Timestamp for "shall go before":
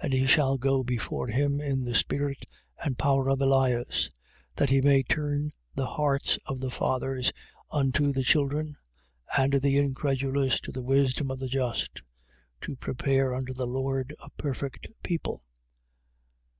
0.26-1.26